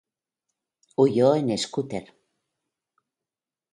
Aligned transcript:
Huyó 0.95 1.35
en 1.35 1.55
"scooter". 1.59 2.11